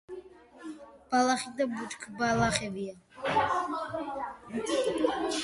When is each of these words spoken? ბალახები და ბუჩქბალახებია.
ბალახები 1.11 1.53
და 1.59 1.67
ბუჩქბალახებია. 1.73 2.97